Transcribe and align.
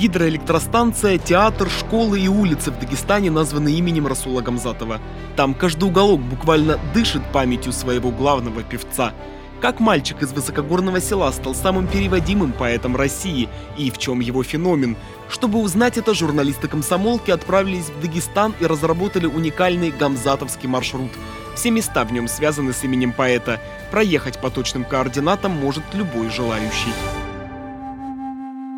Гидроэлектростанция, 0.00 1.18
театр, 1.18 1.68
школы 1.68 2.18
и 2.20 2.26
улицы 2.26 2.70
в 2.70 2.78
Дагестане 2.80 3.30
названы 3.30 3.68
именем 3.68 4.06
Расула 4.06 4.40
Гамзатова. 4.40 4.98
Там 5.36 5.52
каждый 5.52 5.84
уголок 5.84 6.22
буквально 6.22 6.78
дышит 6.94 7.20
памятью 7.34 7.74
своего 7.74 8.10
главного 8.10 8.62
певца. 8.62 9.12
Как 9.60 9.78
мальчик 9.78 10.22
из 10.22 10.32
высокогорного 10.32 11.02
села 11.02 11.30
стал 11.32 11.54
самым 11.54 11.86
переводимым 11.86 12.52
поэтом 12.52 12.96
России 12.96 13.50
и 13.76 13.90
в 13.90 13.98
чем 13.98 14.20
его 14.20 14.42
феномен. 14.42 14.96
Чтобы 15.28 15.58
узнать 15.58 15.98
это, 15.98 16.14
журналисты 16.14 16.66
комсомолки 16.66 17.30
отправились 17.30 17.90
в 17.90 18.00
Дагестан 18.00 18.54
и 18.58 18.64
разработали 18.64 19.26
уникальный 19.26 19.90
гамзатовский 19.90 20.66
маршрут. 20.66 21.10
Все 21.54 21.70
места 21.70 22.06
в 22.06 22.12
нем 22.14 22.26
связаны 22.26 22.72
с 22.72 22.82
именем 22.84 23.12
поэта. 23.12 23.60
Проехать 23.90 24.40
по 24.40 24.48
точным 24.48 24.84
координатам 24.84 25.52
может 25.52 25.84
любой 25.92 26.30
желающий. 26.30 26.94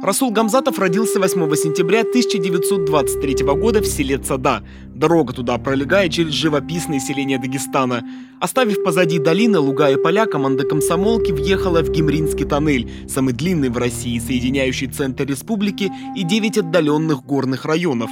Расул 0.02 0.32
Гамзатов 0.32 0.80
родился 0.80 1.20
8 1.20 1.54
сентября 1.54 2.00
1923 2.00 3.44
года 3.44 3.80
в 3.80 3.86
селе 3.86 4.18
Цада. 4.18 4.64
Дорога 4.92 5.32
туда 5.32 5.56
пролегает 5.58 6.10
через 6.10 6.32
живописное 6.32 6.98
селение 6.98 7.38
Дагестана. 7.38 8.02
Оставив 8.40 8.82
позади 8.82 9.20
долины, 9.20 9.60
луга 9.60 9.90
и 9.90 9.96
поля, 9.96 10.26
команда 10.26 10.64
комсомолки 10.64 11.30
въехала 11.30 11.82
в 11.84 11.90
Гимринский 11.92 12.44
тоннель, 12.44 12.90
самый 13.08 13.32
длинный 13.32 13.68
в 13.68 13.78
России, 13.78 14.18
соединяющий 14.18 14.88
центр 14.88 15.24
республики 15.24 15.92
и 16.16 16.24
9 16.24 16.58
отдаленных 16.58 17.24
горных 17.24 17.64
районов. 17.64 18.10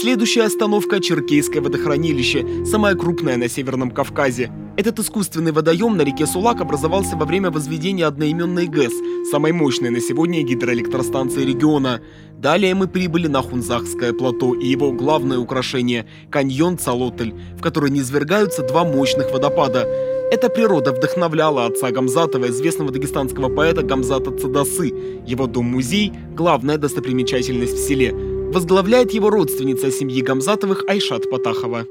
Следующая 0.00 0.42
остановка– 0.42 1.00
Черкейское 1.00 1.62
водохранилище, 1.62 2.64
самое 2.66 2.96
крупное 2.96 3.36
на 3.36 3.48
Северном 3.48 3.92
Кавказе. 3.92 4.50
Этот 4.76 4.98
искусственный 4.98 5.52
водоем 5.52 5.96
на 5.96 6.02
реке 6.02 6.26
Сулак 6.26 6.60
образовался 6.60 7.16
во 7.16 7.24
время 7.24 7.52
возведения 7.52 8.08
одноименной 8.08 8.66
ГЭС, 8.66 8.92
самой 9.30 9.52
мощной 9.52 9.90
на 9.90 10.00
сегодня 10.00 10.42
гидроэлектростанции 10.42 11.44
региона. 11.44 12.00
Далее 12.36 12.74
мы 12.74 12.88
прибыли 12.88 13.28
на 13.28 13.40
Хунзахское 13.40 14.12
плато 14.12 14.54
и 14.54 14.66
его 14.66 14.90
главное 14.90 15.38
украшение– 15.38 16.06
каньон 16.30 16.76
Цалотель, 16.76 17.32
в 17.56 17.62
который 17.62 17.90
низвергаются 17.90 18.66
два 18.66 18.84
мощных 18.84 19.30
водопада. 19.32 19.86
Эта 20.32 20.48
природа 20.48 20.90
вдохновляла 20.92 21.66
отца 21.66 21.92
Гамзатова, 21.92 22.48
известного 22.48 22.90
дагестанского 22.90 23.48
поэта 23.48 23.82
Гамзата 23.82 24.32
Цадасы. 24.32 24.92
Его 25.24 25.46
дом-музей– 25.46 26.12
главная 26.34 26.78
достопримечательность 26.78 27.74
в 27.74 27.86
селе– 27.86 28.12
Возглавляет 28.54 29.12
его 29.12 29.30
родственница 29.30 29.90
семьи 29.90 30.22
Гамзатовых 30.22 30.84
Айшат 30.88 31.28
Патахова. 31.28 31.86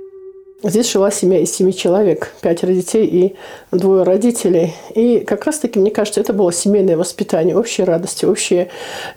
Здесь 0.63 0.89
жила 0.89 1.11
семья 1.11 1.41
из 1.41 1.51
семи 1.51 1.75
человек, 1.75 2.31
пятеро 2.39 2.71
детей 2.71 3.05
и 3.05 3.35
двое 3.75 4.03
родителей. 4.03 4.73
И 4.95 5.19
как 5.19 5.43
раз-таки, 5.43 5.77
мне 5.77 5.91
кажется, 5.91 6.21
это 6.21 6.31
было 6.31 6.53
семейное 6.53 6.95
воспитание, 6.95 7.57
общие 7.57 7.85
радости, 7.85 8.23
общие 8.23 8.69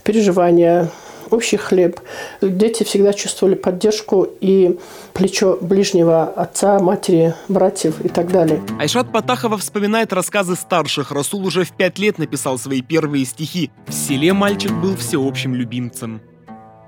переживания, 0.02 0.90
общий 1.30 1.56
хлеб. 1.56 2.00
Дети 2.42 2.82
всегда 2.82 3.12
чувствовали 3.12 3.54
поддержку 3.54 4.26
и 4.40 4.80
плечо 5.12 5.56
ближнего 5.60 6.24
отца, 6.24 6.80
матери, 6.80 7.32
братьев 7.46 8.04
и 8.04 8.08
так 8.08 8.32
далее. 8.32 8.60
Айшат 8.80 9.12
Патахова 9.12 9.56
вспоминает 9.56 10.12
рассказы 10.12 10.56
старших. 10.56 11.12
Расул 11.12 11.46
уже 11.46 11.62
в 11.62 11.70
пять 11.70 12.00
лет 12.00 12.18
написал 12.18 12.58
свои 12.58 12.82
первые 12.82 13.24
стихи. 13.24 13.70
В 13.86 13.92
селе 13.92 14.32
мальчик 14.32 14.72
был 14.72 14.96
всеобщим 14.96 15.54
любимцем. 15.54 16.20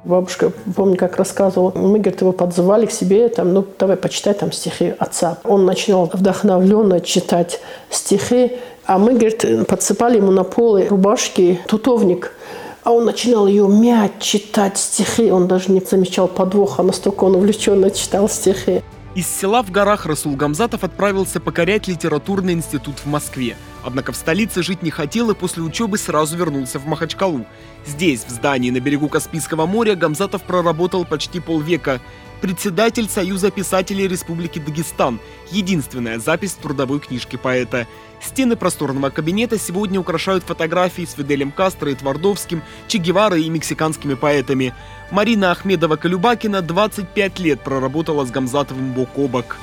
Бабушка, 0.08 0.52
помню, 0.74 0.96
как 0.96 1.18
рассказывала, 1.18 1.70
мы, 1.74 1.98
говорит, 1.98 2.22
его 2.22 2.32
подзывали 2.32 2.86
к 2.86 2.90
себе, 2.90 3.28
там, 3.28 3.52
ну, 3.52 3.62
давай 3.78 3.98
почитай 3.98 4.32
там 4.32 4.52
стихи 4.52 4.94
отца. 4.98 5.36
Он 5.44 5.66
начинал 5.66 6.10
вдохновленно 6.10 7.02
читать 7.02 7.60
стихи, 7.90 8.52
а 8.86 8.98
мы, 8.98 9.12
говорит, 9.12 9.44
подсыпали 9.68 10.16
ему 10.16 10.30
на 10.30 10.44
полы 10.44 10.86
рубашки 10.88 11.60
тутовник. 11.68 12.32
А 12.84 12.92
он 12.92 13.04
начинал 13.04 13.46
ее 13.46 13.68
мять, 13.68 14.18
читать 14.18 14.78
стихи. 14.78 15.30
Он 15.30 15.46
даже 15.46 15.70
не 15.70 15.80
замечал 15.80 16.26
подвоха, 16.26 16.82
настолько 16.82 17.24
он 17.24 17.34
увлеченно 17.34 17.90
читал 17.90 18.30
стихи. 18.30 18.82
Из 19.14 19.26
села 19.26 19.62
в 19.62 19.70
горах 19.70 20.06
Расул 20.06 20.36
Гамзатов 20.36 20.84
отправился 20.84 21.38
покорять 21.38 21.86
литературный 21.86 22.54
институт 22.54 22.94
в 23.00 23.06
Москве. 23.06 23.56
Однако 23.88 24.12
в 24.12 24.16
столице 24.16 24.62
жить 24.62 24.82
не 24.82 24.90
хотел 24.90 25.30
и 25.30 25.34
после 25.34 25.62
учебы 25.62 25.96
сразу 25.96 26.36
вернулся 26.36 26.78
в 26.78 26.86
Махачкалу. 26.86 27.46
Здесь, 27.86 28.22
в 28.22 28.28
здании 28.28 28.70
на 28.70 28.80
берегу 28.80 29.08
Каспийского 29.08 29.64
моря, 29.64 29.94
Гамзатов 29.94 30.42
проработал 30.42 31.06
почти 31.06 31.40
полвека. 31.40 31.98
Председатель 32.42 33.08
Союза 33.08 33.50
писателей 33.50 34.06
Республики 34.06 34.58
Дагестан. 34.58 35.20
Единственная 35.50 36.18
запись 36.18 36.52
в 36.52 36.58
трудовой 36.58 37.00
книжке 37.00 37.38
поэта. 37.38 37.86
Стены 38.20 38.56
просторного 38.56 39.08
кабинета 39.08 39.58
сегодня 39.58 39.98
украшают 39.98 40.44
фотографии 40.44 41.06
с 41.06 41.14
Фиделем 41.14 41.50
Кастро 41.50 41.90
и 41.90 41.94
Твардовским, 41.94 42.62
Че 42.88 42.98
Геварой 42.98 43.44
и 43.44 43.48
мексиканскими 43.48 44.12
поэтами. 44.12 44.74
Марина 45.10 45.50
Ахмедова-Калюбакина 45.52 46.60
25 46.60 47.38
лет 47.38 47.64
проработала 47.64 48.26
с 48.26 48.30
Гамзатовым 48.30 48.92
бок 48.92 49.08
о 49.16 49.28
бок. 49.28 49.56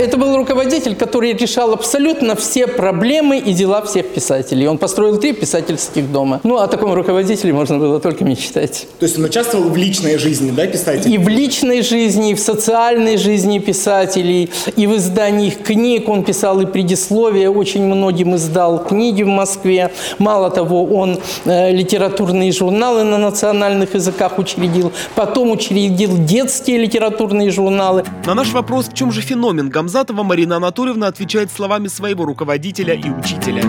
Это 0.00 0.16
был 0.16 0.34
руководитель, 0.34 0.96
который 0.96 1.34
решал 1.34 1.74
абсолютно 1.74 2.34
все 2.34 2.66
проблемы 2.66 3.36
и 3.36 3.52
дела 3.52 3.82
всех 3.82 4.06
писателей. 4.06 4.66
Он 4.66 4.78
построил 4.78 5.18
три 5.18 5.34
писательских 5.34 6.10
дома. 6.10 6.40
Ну, 6.42 6.56
о 6.56 6.68
таком 6.68 6.94
руководителе 6.94 7.52
можно 7.52 7.78
было 7.78 8.00
только 8.00 8.24
мечтать. 8.24 8.86
То 8.98 9.04
есть 9.04 9.18
он 9.18 9.26
участвовал 9.26 9.68
в 9.68 9.76
личной 9.76 10.16
жизни, 10.16 10.52
да, 10.52 10.66
писателей? 10.66 11.16
И 11.16 11.18
в 11.18 11.28
личной 11.28 11.82
жизни, 11.82 12.30
и 12.30 12.34
в 12.34 12.40
социальной 12.40 13.18
жизни 13.18 13.58
писателей, 13.58 14.48
и 14.74 14.86
в 14.86 14.96
издании 14.96 15.50
книг. 15.50 16.08
Он 16.08 16.24
писал 16.24 16.62
и 16.62 16.64
предисловия, 16.64 17.50
очень 17.50 17.84
многим 17.84 18.34
издал 18.36 18.82
книги 18.82 19.22
в 19.22 19.28
Москве. 19.28 19.90
Мало 20.18 20.48
того, 20.50 20.86
он 20.86 21.18
э, 21.44 21.72
литературные 21.72 22.52
журналы 22.52 23.04
на 23.04 23.18
национальных 23.18 23.94
языках 23.94 24.38
учредил, 24.38 24.92
потом 25.14 25.50
учредил 25.50 26.16
детские 26.16 26.78
литературные 26.78 27.50
журналы. 27.50 28.04
На 28.24 28.32
наш 28.32 28.52
вопрос, 28.52 28.88
в 28.88 28.94
чем 28.94 29.12
же 29.12 29.20
феномен 29.20 29.68
Гамзатова 29.68 29.89
Марина 30.22 30.56
Анатольевна 30.56 31.08
отвечает 31.08 31.50
словами 31.50 31.88
своего 31.88 32.24
руководителя 32.24 32.94
и 32.94 33.10
учителя. 33.10 33.62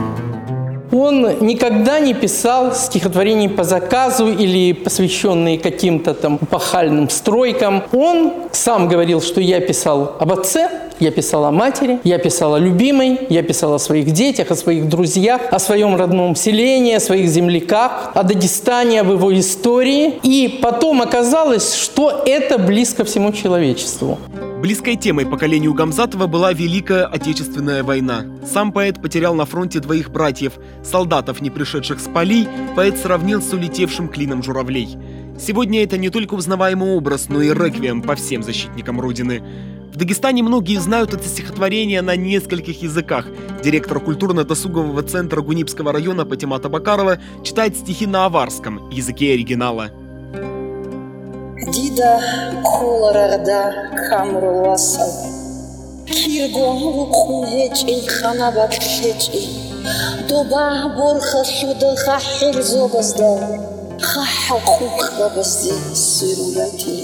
Он 0.92 1.40
никогда 1.40 2.00
не 2.02 2.14
писал 2.14 2.76
стихотворений 2.76 3.48
по 3.48 3.64
заказу 3.64 4.28
или 4.28 4.74
посвященные 4.74 5.58
каким-то 5.58 6.14
там 6.14 6.38
пахальным 6.38 7.09
стройкам. 7.09 7.84
Он 7.94 8.34
сам 8.52 8.90
говорил, 8.90 9.22
что 9.22 9.40
я 9.40 9.62
писал 9.62 10.18
об 10.20 10.34
отце, 10.34 10.70
я 11.00 11.12
писал 11.12 11.46
о 11.46 11.52
матери, 11.52 12.00
я 12.04 12.18
писал 12.18 12.56
о 12.56 12.59
любимой, 12.59 13.20
я 13.30 13.42
писал 13.42 13.74
о 13.74 13.80
своих 13.80 14.12
детях, 14.12 14.52
о 14.52 14.56
своих 14.56 14.90
друзьях, 14.90 15.42
о 15.52 15.59
своем 15.59 15.96
родном 15.96 16.36
селении, 16.36 16.96
о 16.96 17.00
своих 17.00 17.30
земляках, 17.30 18.12
о 18.14 18.24
Дагестане, 18.24 19.02
об 19.02 19.12
его 19.12 19.34
истории. 19.40 20.20
И 20.24 20.59
потом 20.62 21.02
оказалось, 21.02 21.74
что 21.74 22.22
это 22.26 22.58
близко 22.58 23.06
всему 23.06 23.32
человечеству. 23.32 24.18
Близкой 24.62 24.96
темой 24.96 25.26
поколению 25.26 25.74
Гамзатова 25.74 26.28
была 26.28 26.54
Великая 26.54 27.08
Отечественная 27.08 27.84
война. 27.84 28.28
Сам 28.46 28.72
поэт 28.72 29.02
потерял 29.02 29.34
на 29.34 29.46
фронте 29.46 29.80
двоих 29.80 30.12
братьев. 30.12 30.54
Солдатов, 30.84 31.42
не 31.42 31.50
пришедших 31.50 32.00
с 32.00 32.08
полей, 32.08 32.48
поэт 32.76 32.96
сравнил 33.00 33.42
с 33.42 33.52
улетевшим 33.54 34.08
клином 34.08 34.44
журавлей. 34.44 35.00
Сегодня 35.40 35.84
это 35.84 35.98
не 35.98 36.12
только 36.12 36.36
узнаваемый 36.36 36.92
образ, 36.92 37.28
но 37.28 37.42
и 37.42 37.50
реквием 37.50 38.04
по 38.04 38.14
всем 38.14 38.44
защитникам 38.44 39.02
Родины. 39.02 39.42
В 39.92 39.98
Дагестане 39.98 40.44
многие 40.44 40.78
знают 40.78 41.16
это 41.16 41.28
стихотворение 41.28 42.04
на 42.04 42.16
нескольких 42.16 42.84
языках. 42.84 43.26
Директор 43.64 44.00
культурно-досугового 44.00 45.02
центра 45.02 45.42
Гунипского 45.42 45.92
района 45.92 46.24
Патимата 46.24 46.70
Бакарова 46.70 47.18
читает 47.44 47.76
стихи 47.76 48.06
на 48.06 48.26
аварском, 48.28 48.92
языке 48.92 49.34
оригинала. 49.34 49.90
дида 51.70 52.14
коларағда 52.66 53.60
камруласав 54.10 55.14
киргоҳаву 56.10 57.04
хунҳечӣ 57.20 57.96
ханаба 58.18 58.66
кушечӣ 58.74 59.42
добаҳ 60.30 60.78
борха 60.98 61.42
шудаха 61.58 62.18
ҳирзобазда 62.34 63.32
хаҳа 64.10 64.58
хукрабази 64.72 65.76
сирурати 66.12 67.00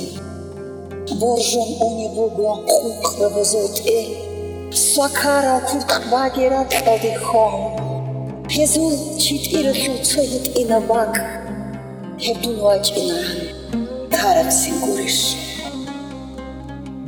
боржон 1.20 1.70
они 1.88 2.08
бугон 2.16 2.58
хукрабазотэ 2.74 4.00
сакара 4.94 5.58
куртбагератадихон 5.70 7.54
ҳезул 8.56 8.94
читирахилцоит 9.24 10.46
инабак 10.62 11.14
ҳедунвачина 12.26 13.20
taraf 14.18 14.50
seguras. 14.52 15.17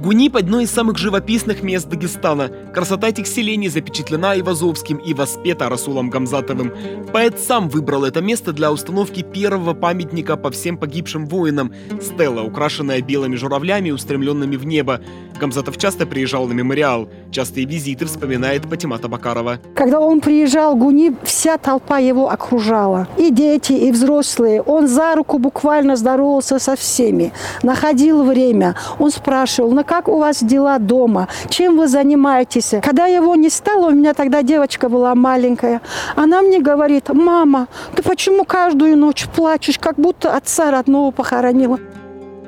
Гунип– 0.10 0.36
одно 0.38 0.60
из 0.60 0.72
самых 0.72 0.98
живописных 0.98 1.62
мест 1.62 1.88
Дагестана. 1.88 2.50
Красота 2.74 3.10
этих 3.10 3.28
селений 3.28 3.70
запечатлена 3.70 4.34
и 4.34 4.42
Вазовским, 4.42 4.98
и 4.98 5.14
воспета 5.14 5.70
Расулом 5.70 6.10
Гамзатовым. 6.10 6.74
Поэт 7.14 7.40
сам 7.40 7.70
выбрал 7.70 8.04
это 8.06 8.20
место 8.20 8.52
для 8.52 8.72
установки 8.72 9.22
первого 9.22 9.76
памятника 9.76 10.36
по 10.36 10.50
всем 10.50 10.80
погибшим 10.80 11.28
воинам– 11.28 11.72
стела, 12.02 12.42
украшенная 12.42 13.04
белыми 13.04 13.36
журавлями, 13.36 13.92
устремленными 13.92 14.56
в 14.56 14.66
небо. 14.66 15.00
Гамзатов 15.40 15.78
часто 15.78 16.08
приезжал 16.08 16.48
на 16.48 16.54
мемориал. 16.54 17.08
Частые 17.30 17.68
визиты 17.68 18.08
вспоминает 18.08 18.68
Патимата 18.68 19.08
Бакарова. 19.08 19.60
Когда 19.76 20.00
он 20.00 20.22
приезжал, 20.22 20.76
Гунип, 20.76 21.20
вся 21.24 21.60
толпа 21.60 22.00
его 22.00 22.32
окружала. 22.32 23.08
И 23.18 23.30
дети, 23.30 23.74
и 23.74 23.92
взрослые. 23.92 24.64
Он 24.64 24.88
за 24.88 25.14
руку 25.14 25.38
буквально 25.38 25.96
здоровался 25.96 26.58
со 26.58 26.76
всеми. 26.76 27.32
Находил 27.62 28.24
время. 28.24 28.76
Он 28.98 29.12
спрашивал, 29.12 29.72
на 29.72 29.84
как 29.84 29.99
у 30.08 30.18
вас 30.18 30.44
дела 30.44 30.80
дома, 30.80 31.28
чем 31.50 31.78
вы 31.78 31.88
занимаетесь. 31.88 32.76
Когда 32.82 33.08
его 33.08 33.36
не 33.36 33.50
стало, 33.50 33.88
у 33.88 33.92
меня 33.92 34.14
тогда 34.14 34.42
девочка 34.42 34.90
была 34.90 35.16
маленькая, 35.16 35.82
она 36.16 36.42
мне 36.42 36.60
говорит, 36.60 37.10
мама, 37.10 37.68
ты 37.96 38.04
почему 38.04 38.46
каждую 38.46 38.98
ночь 38.98 39.28
плачешь, 39.36 39.80
как 39.80 39.96
будто 39.96 40.36
отца 40.36 40.72
родного 40.72 41.12
похоронила? 41.12 41.80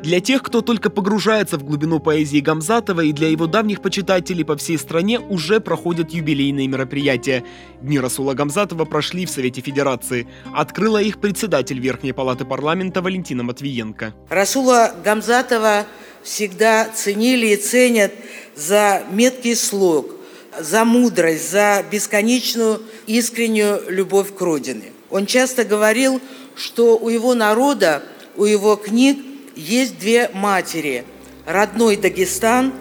Для 0.04 0.20
тех, 0.20 0.42
кто 0.42 0.62
только 0.62 0.90
погружается 0.90 1.60
в 1.60 1.64
глубину 1.64 2.00
поэзии 2.00 2.40
Гамзатова 2.40 3.02
и 3.02 3.12
для 3.12 3.28
его 3.30 3.46
давних 3.46 3.82
почитателей 3.82 4.44
по 4.44 4.58
всей 4.58 4.80
стране 4.80 5.20
уже 5.20 5.60
проходят 5.60 6.10
юбилейные 6.10 6.68
мероприятия. 6.68 7.44
Дни 7.82 8.00
Расула 8.00 8.34
Гамзатова 8.34 8.86
прошли 8.86 9.28
в 9.28 9.30
Совете 9.30 9.62
Федерации. 9.62 10.28
Открыла 10.56 11.00
их 11.00 11.20
председатель 11.20 11.80
Верхней 11.80 12.14
Палаты 12.14 12.46
парламента 12.46 13.04
Валентина 13.04 13.44
Матвиенко. 13.44 14.16
Расула 14.30 14.92
Гамзатова 15.06 15.86
всегда 16.24 16.90
ценили 16.90 17.48
и 17.48 17.56
ценят 17.56 18.12
за 18.56 19.04
меткий 19.12 19.56
слог, 19.56 20.16
за 20.60 20.86
мудрость, 20.86 21.52
за 21.52 21.84
бесконечную 21.90 22.82
искреннюю 23.08 23.84
любовь 23.90 24.36
к 24.36 24.42
Родине. 24.42 24.92
Он 25.10 25.26
часто 25.26 25.64
говорил, 25.66 26.22
что 26.56 26.98
у 26.98 27.10
его 27.10 27.34
народа, 27.34 28.04
у 28.38 28.46
его 28.46 28.76
книг 28.76 29.20
есть 29.56 30.00
две 30.00 30.30
матери– 30.34 31.06
родной 31.46 31.98
Дагестан 31.98 32.74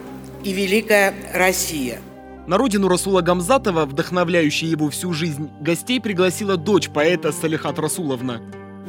и 0.44 0.52
Великая 0.52 1.14
Россия. 1.34 2.00
На 2.46 2.58
родину 2.58 2.88
Расула 2.88 3.20
Гамзатова, 3.20 3.86
вдохновляющая 3.86 4.68
его 4.68 4.90
всю 4.90 5.12
жизнь, 5.12 5.50
гостей 5.60 6.00
пригласила 6.00 6.56
дочь 6.56 6.88
поэта 6.88 7.32
Салихат 7.32 7.78
Расуловна. 7.78 8.40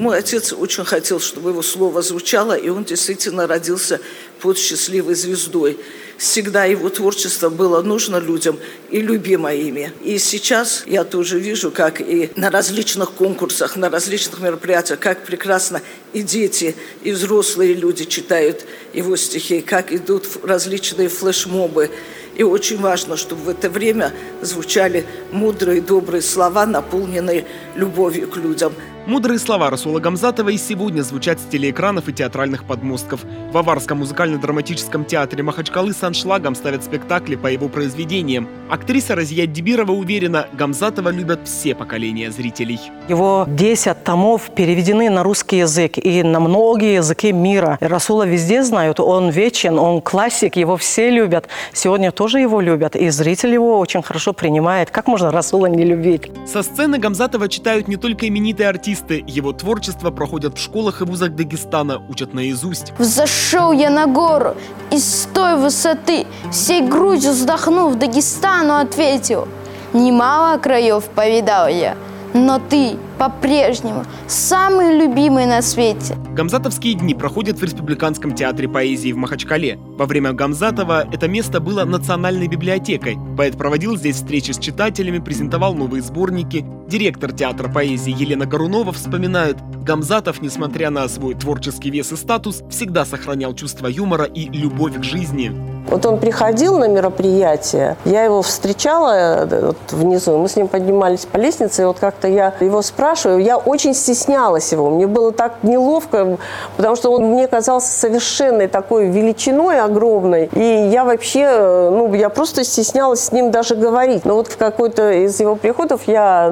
Мой 0.02 0.18
отец 0.18 0.52
очень 0.52 0.84
хотел, 0.84 1.20
чтобы 1.20 1.52
его 1.52 1.62
слово 1.62 2.02
звучало, 2.02 2.54
и 2.54 2.70
он 2.70 2.86
действительно 2.86 3.46
родился 3.46 4.00
под 4.40 4.58
счастливой 4.58 5.14
звездой. 5.14 5.78
Всегда 6.18 6.66
его 6.66 6.90
творчество 6.90 7.50
было 7.50 7.84
нужно 7.84 8.18
людям 8.18 8.58
и 8.90 9.00
любимо 9.00 9.54
ими. 9.54 9.94
И 10.04 10.18
сейчас 10.18 10.82
я 10.88 11.04
тоже 11.04 11.38
вижу, 11.38 11.70
как 11.70 12.02
и 12.02 12.32
на 12.36 12.50
различных 12.50 13.12
конкурсах, 13.12 13.76
на 13.76 13.92
различных 13.92 14.40
мероприятиях, 14.40 15.00
как 15.00 15.24
прекрасно 15.24 15.84
и 16.14 16.24
дети, 16.24 16.76
и 17.04 17.12
взрослые 17.12 17.76
люди 17.76 18.06
читают 18.06 18.66
его 18.94 19.16
стихи, 19.16 19.62
как 19.62 19.94
идут 19.94 20.26
различные 20.42 21.10
флешмобы. 21.10 21.92
И 22.36 22.42
очень 22.42 22.80
важно, 22.80 23.18
чтобы 23.18 23.44
в 23.44 23.50
это 23.50 23.70
время 23.70 24.14
звучали 24.42 25.06
мудрые, 25.32 25.80
добрые 25.80 26.24
слова, 26.24 26.66
наполненные 26.66 27.46
любовью 27.76 28.28
к 28.30 28.38
людям. 28.38 28.74
Мудрые 29.08 29.40
слова 29.40 29.72
Расула 29.72 30.00
Гамзатова 30.00 30.50
и 30.50 30.58
сегодня 30.58 31.02
звучат 31.02 31.40
с 31.40 31.44
телеэкранов 31.46 32.08
и 32.08 32.14
театральных 32.14 32.66
подмостков. 32.66 33.22
В 33.52 33.58
Аварском 33.58 33.98
музыкально-драматическом 33.98 35.06
театре 35.06 35.42
Махачкалы 35.42 35.92
с 35.92 36.04
аншлагом 36.04 36.54
ставят 36.54 36.84
спектакли 36.84 37.36
по 37.36 37.48
его 37.48 37.68
произведениям. 37.68 38.48
Актриса 38.70 39.16
Разия 39.16 39.48
Дибирова 39.48 39.92
уверена, 39.92 40.46
Гамзатова 40.54 41.10
любят 41.10 41.40
все 41.46 41.74
поколения 41.74 42.30
зрителей. 42.30 42.80
Его 43.10 43.46
10 43.50 44.04
томов 44.04 44.52
переведены 44.56 45.10
на 45.10 45.24
русский 45.24 45.58
язык 45.58 45.98
и 45.98 46.22
на 46.22 46.40
многие 46.40 46.94
языки 46.94 47.32
мира. 47.32 47.80
Расула 47.82 48.24
везде 48.24 48.64
знают, 48.64 49.00
он 49.00 49.32
вечен, 49.32 49.80
он 49.80 50.02
классик, 50.02 50.58
его 50.58 50.78
все 50.78 51.10
любят. 51.10 51.48
Сегодня 51.74 52.12
тоже 52.12 52.40
его 52.40 52.62
любят, 52.62 52.96
и 52.96 53.10
зритель 53.10 53.54
его 53.54 53.80
очень 53.80 54.04
хорошо 54.04 54.34
принимает. 54.34 54.92
Как 54.92 55.08
можно 55.08 55.32
Расула 55.32 55.66
не 55.66 55.84
любить? 55.84 56.32
Со 56.46 56.62
сцены 56.62 57.00
Гамзатова 57.00 57.50
читают 57.50 57.88
не 57.88 57.96
только 57.96 58.28
именитые 58.28 58.70
артисты. 58.70 58.91
Его 59.28 59.54
творчество 59.54 60.12
проходят 60.12 60.58
в 60.58 60.62
школах 60.62 61.02
и 61.02 61.06
вузах 61.06 61.32
Дагестана, 61.36 62.02
учат 62.10 62.34
наизусть. 62.34 62.94
Взошел 62.98 63.72
я 63.72 63.90
на 63.90 64.06
гору 64.08 64.56
из 64.92 65.28
той 65.34 65.56
высоты, 65.58 66.26
всей 66.52 66.82
грудью 66.88 67.32
вздохнув, 67.32 67.96
Дагестану 67.96 68.76
ответил. 68.76 69.48
Немало 69.94 70.58
краев 70.58 71.06
повидал 71.16 71.68
я, 71.68 71.96
но 72.34 72.60
ты 72.60 72.98
по-прежнему 73.22 74.04
самый 74.28 74.98
любимый 74.98 75.46
на 75.46 75.62
свете. 75.62 76.16
Гамзатовские 76.34 76.96
дни 76.96 77.14
проходят 77.14 77.60
в 77.60 77.64
Республиканском 77.64 78.34
театре 78.34 78.68
поэзии 78.68 79.12
в 79.12 79.18
Махачкале. 79.18 79.78
Во 79.78 80.08
время 80.08 80.34
Гамзатова 80.34 81.06
это 81.14 81.28
место 81.28 81.60
было 81.60 81.84
национальной 81.84 82.48
библиотекой. 82.48 83.20
Поэт 83.38 83.60
проводил 83.60 83.96
здесь 83.96 84.16
встречи 84.16 84.54
с 84.54 84.58
читателями, 84.58 85.20
презентовал 85.20 85.76
новые 85.76 86.02
сборники. 86.02 86.66
Директор 86.88 87.32
театра 87.32 87.72
поэзии 87.72 88.12
Елена 88.12 88.48
Горунова 88.48 88.92
вспоминает, 88.92 89.58
Гамзатов, 89.84 90.42
несмотря 90.42 90.90
на 90.90 91.08
свой 91.08 91.36
творческий 91.36 91.92
вес 91.92 92.12
и 92.12 92.16
статус, 92.16 92.64
всегда 92.72 93.06
сохранял 93.06 93.54
чувство 93.54 93.86
юмора 93.86 94.26
и 94.26 94.50
любовь 94.50 95.00
к 95.00 95.04
жизни. 95.04 95.52
Вот 95.88 96.06
он 96.06 96.20
приходил 96.20 96.78
на 96.78 96.88
мероприятие, 96.88 97.98
я 98.06 98.24
его 98.24 98.42
встречала 98.44 99.46
э, 99.46 99.66
вот, 99.66 99.78
внизу, 99.92 100.38
мы 100.38 100.48
с 100.48 100.56
ним 100.56 100.68
поднимались 100.68 101.26
по 101.26 101.38
лестнице, 101.38 101.82
и 101.82 101.86
вот 101.86 101.98
как-то 102.00 102.28
я 102.28 102.54
его 102.60 102.82
спрашиваю, 103.12 103.44
я 103.44 103.58
очень 103.58 103.94
стеснялась 103.94 104.72
его, 104.72 104.90
мне 104.90 105.06
было 105.06 105.34
так 105.34 105.64
неловко, 105.64 106.38
потому 106.78 106.96
что 106.96 107.12
он 107.12 107.26
мне 107.26 107.48
казался 107.48 107.92
совершенной 107.92 108.68
такой 108.68 109.08
величиной 109.08 109.82
огромной, 109.82 110.50
и 110.54 110.88
я 110.90 111.04
вообще, 111.04 111.42
э, 111.42 111.90
ну, 111.90 112.14
я 112.14 112.30
просто 112.30 112.64
стеснялась 112.64 113.26
с 113.26 113.32
ним 113.34 113.52
даже 113.52 113.76
говорить. 113.76 114.24
Но 114.24 114.36
вот 114.36 114.48
в 114.48 114.58
какой-то 114.58 115.12
из 115.12 115.40
его 115.42 115.56
приходов 115.56 116.02
я 116.08 116.52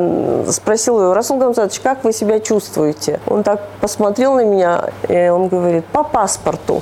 спросила 0.50 1.04
его, 1.04 1.14
Расул 1.14 1.38
Гамзатович, 1.38 1.80
как 1.80 2.04
вы 2.04 2.12
себя 2.12 2.42
чувствуете? 2.42 3.22
Он 3.26 3.44
так 3.44 3.62
посмотрел 3.80 4.36
на 4.36 4.44
меня, 4.44 4.90
и 5.08 5.30
он 5.30 5.48
говорит, 5.48 5.86
по 5.86 6.04
паспорту. 6.04 6.82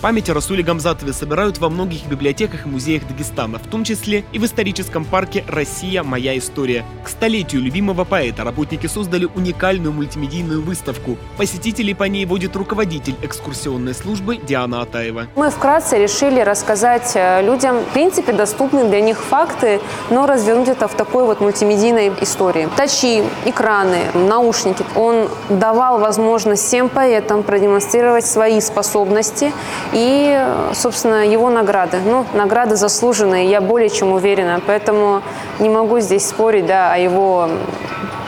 Память 0.00 0.30
о 0.30 0.34
Расуле 0.34 0.62
Гамзатове 0.62 1.12
собирают 1.12 1.58
во 1.58 1.68
многих 1.68 2.06
библиотеках 2.06 2.66
и 2.66 2.68
музеях 2.68 3.02
Дагестана, 3.08 3.58
в 3.58 3.66
том 3.66 3.82
числе 3.82 4.24
и 4.30 4.38
в 4.38 4.44
историческом 4.44 5.04
парке 5.04 5.42
«Россия. 5.48 6.04
Моя 6.04 6.38
история». 6.38 6.84
К 7.04 7.08
столетию 7.08 7.62
любимого 7.62 8.04
поэта 8.04 8.44
работники 8.44 8.86
создали 8.86 9.24
уникальную 9.24 9.92
мультимедийную 9.92 10.62
выставку. 10.62 11.16
Посетителей 11.36 11.94
по 11.94 12.04
ней 12.04 12.26
водит 12.26 12.54
руководитель 12.54 13.16
экскурсионной 13.22 13.92
службы 13.92 14.36
Диана 14.36 14.82
Атаева. 14.82 15.26
Мы 15.34 15.50
вкратце 15.50 15.98
решили 15.98 16.38
рассказать 16.42 17.10
э, 17.16 17.42
людям, 17.42 17.80
в 17.80 17.92
принципе, 17.92 18.32
доступные 18.32 18.84
для 18.84 19.00
них 19.00 19.18
факты, 19.18 19.80
но 20.10 20.28
развернуть 20.28 20.68
это 20.68 20.86
в 20.86 20.94
такой 20.94 21.24
вот 21.24 21.40
мультимедийной 21.40 22.12
истории. 22.20 22.68
Тачи, 22.76 23.24
экраны, 23.46 23.98
наушники. 24.14 24.84
Он 24.94 25.28
давал 25.48 25.98
возможность 25.98 26.64
всем 26.64 26.88
поэтам 26.88 27.42
продемонстрировать 27.42 28.24
свои 28.24 28.60
способности 28.60 29.52
и, 29.92 30.38
собственно, 30.72 31.26
его 31.26 31.50
награды. 31.50 31.98
Ну, 32.04 32.24
награды 32.34 32.76
заслуженные, 32.76 33.48
я 33.48 33.60
более 33.60 33.90
чем 33.90 34.12
уверена, 34.12 34.60
поэтому 34.66 35.22
не 35.58 35.68
могу 35.68 36.00
здесь 36.00 36.26
спорить 36.26 36.66
да, 36.66 36.92
о 36.92 36.98
его 36.98 37.48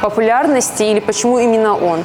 популярности 0.01 0.83
или 0.83 1.01
почему 1.01 1.39
именно 1.39 1.77
он. 1.77 2.05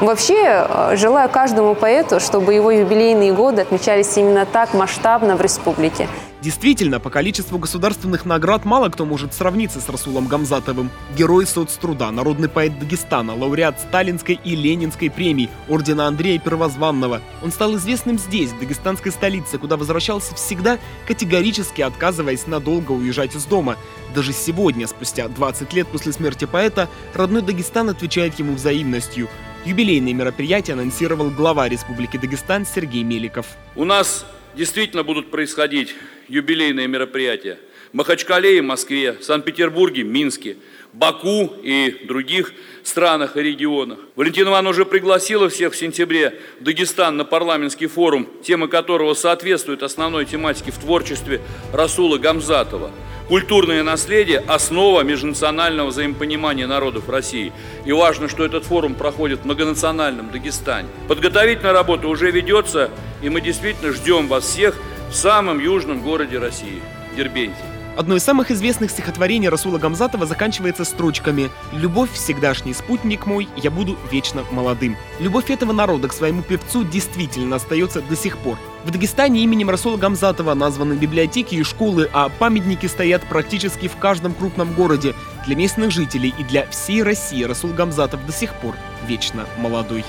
Вообще, 0.00 0.64
э, 0.68 0.96
желаю 0.96 1.28
каждому 1.28 1.74
поэту, 1.74 2.20
чтобы 2.20 2.54
его 2.54 2.70
юбилейные 2.70 3.32
годы 3.32 3.62
отмечались 3.62 4.16
именно 4.16 4.46
так 4.46 4.72
масштабно 4.72 5.34
в 5.34 5.40
республике. 5.40 6.08
Действительно, 6.40 7.00
по 7.00 7.10
количеству 7.10 7.58
государственных 7.58 8.24
наград 8.24 8.64
мало 8.64 8.90
кто 8.90 9.04
может 9.04 9.34
сравниться 9.34 9.80
с 9.80 9.88
Расулом 9.88 10.28
Гамзатовым. 10.28 10.88
Герой 11.16 11.46
соцтруда, 11.46 12.12
народный 12.12 12.48
поэт 12.48 12.78
Дагестана, 12.78 13.34
лауреат 13.34 13.80
Сталинской 13.80 14.38
и 14.44 14.54
Ленинской 14.54 15.10
премий, 15.10 15.50
ордена 15.68 16.06
Андрея 16.06 16.38
Первозванного. 16.38 17.20
Он 17.42 17.50
стал 17.50 17.74
известным 17.74 18.20
здесь, 18.20 18.50
в 18.50 18.60
дагестанской 18.60 19.10
столице, 19.10 19.58
куда 19.58 19.76
возвращался 19.76 20.36
всегда, 20.36 20.78
категорически 21.08 21.82
отказываясь 21.82 22.46
надолго 22.46 22.92
уезжать 22.92 23.34
из 23.34 23.44
дома. 23.44 23.76
Даже 24.14 24.32
сегодня, 24.32 24.86
спустя 24.86 25.26
20 25.26 25.72
лет 25.72 25.88
после 25.88 26.12
смерти 26.12 26.44
поэта, 26.44 26.88
родной 27.14 27.42
Дагестан 27.42 27.88
отвечает 27.88 28.38
ему 28.38 28.54
взаимностью. 28.54 29.28
Юбилейные 29.64 30.14
мероприятия 30.14 30.74
анонсировал 30.74 31.30
глава 31.30 31.68
Республики 31.68 32.16
Дагестан 32.16 32.64
Сергей 32.64 33.02
Меликов. 33.02 33.46
У 33.74 33.84
нас 33.84 34.24
действительно 34.54 35.02
будут 35.02 35.30
происходить 35.30 35.94
юбилейные 36.28 36.86
мероприятия. 36.86 37.58
Махачкале 37.92 38.58
и 38.58 38.60
Москве, 38.60 39.16
Санкт-Петербурге, 39.20 40.02
Минске, 40.02 40.56
Баку 40.92 41.52
и 41.62 42.04
других 42.06 42.52
странах 42.82 43.36
и 43.36 43.42
регионах. 43.42 43.98
Валентина 44.16 44.48
Ивановна 44.48 44.70
уже 44.70 44.84
пригласила 44.84 45.48
всех 45.48 45.72
в 45.72 45.76
сентябре 45.76 46.40
в 46.60 46.64
Дагестан 46.64 47.16
на 47.16 47.24
парламентский 47.24 47.86
форум, 47.86 48.28
тема 48.42 48.68
которого 48.68 49.14
соответствует 49.14 49.82
основной 49.82 50.24
тематике 50.24 50.70
в 50.70 50.78
творчестве 50.78 51.40
Расула 51.72 52.18
Гамзатова. 52.18 52.90
Культурное 53.28 53.82
наследие– 53.82 54.38
основа 54.48 55.02
межнационального 55.02 55.88
взаимопонимания 55.88 56.66
народов 56.66 57.10
России. 57.10 57.52
И 57.84 57.92
важно, 57.92 58.26
что 58.26 58.42
этот 58.42 58.64
форум 58.64 58.94
проходит 58.94 59.40
в 59.40 59.44
многонациональном 59.44 60.30
Дагестане. 60.30 60.88
Подготовительная 61.08 61.74
работа 61.74 62.08
уже 62.08 62.30
ведется, 62.30 62.90
и 63.22 63.28
мы 63.28 63.42
действительно 63.42 63.92
ждем 63.92 64.28
вас 64.28 64.44
всех 64.44 64.76
в 65.10 65.14
самом 65.14 65.58
южном 65.58 66.02
городе 66.02 66.38
России– 66.38 66.80
Дербенте. 67.16 67.77
Одно 67.98 68.14
из 68.14 68.22
самых 68.22 68.52
известных 68.52 68.92
стихотворений 68.92 69.48
Расула 69.48 69.78
Гамзатова 69.78 70.24
заканчивается 70.24 70.84
строчками 70.84 71.50
«Любовь– 71.72 72.12
всегдашний 72.12 72.72
спутник 72.72 73.26
мой, 73.26 73.48
я 73.56 73.72
буду 73.72 73.98
вечно 74.12 74.44
молодым». 74.52 74.96
Любовь 75.18 75.50
этого 75.50 75.72
народа 75.72 76.06
к 76.06 76.12
своему 76.12 76.42
певцу 76.42 76.84
действительно 76.84 77.56
остается 77.56 78.00
до 78.00 78.14
сих 78.14 78.38
пор. 78.38 78.56
В 78.84 78.92
Дагестане 78.92 79.42
именем 79.42 79.68
Расула 79.68 79.96
Гамзатова 79.96 80.54
названы 80.54 80.92
библиотеки 80.92 81.56
и 81.56 81.64
школы, 81.64 82.08
а 82.12 82.28
памятники 82.28 82.86
стоят 82.86 83.24
практически 83.24 83.88
в 83.88 83.96
каждом 83.96 84.32
крупном 84.32 84.74
городе. 84.74 85.16
Для 85.44 85.56
местных 85.56 85.90
жителей 85.90 86.32
и 86.38 86.44
для 86.44 86.68
всей 86.68 87.02
России 87.02 87.42
Расул 87.42 87.72
Гамзатов 87.72 88.24
до 88.24 88.30
сих 88.30 88.54
пор 88.54 88.76
вечно 89.08 89.44
молодой. 89.58 90.04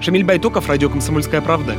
Шамиль 0.00 0.22
Байтоков, 0.22 0.68
радио 0.68 0.88
«Комсомольская 0.88 1.40
правда». 1.40 1.76